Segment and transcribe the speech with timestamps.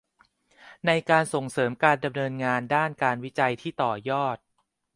[0.85, 4.37] ในการส่งเสริมการดำเนินงานด้านการวิจัยที่ต่อยอด